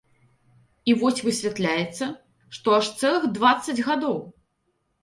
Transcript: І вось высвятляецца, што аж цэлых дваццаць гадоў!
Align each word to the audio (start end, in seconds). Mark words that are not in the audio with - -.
І 0.91 0.95
вось 1.01 1.21
высвятляецца, 1.27 2.09
што 2.59 2.67
аж 2.79 2.85
цэлых 2.99 3.31
дваццаць 3.39 3.81
гадоў! 3.91 4.23